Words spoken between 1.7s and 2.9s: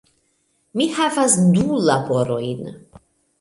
laborojn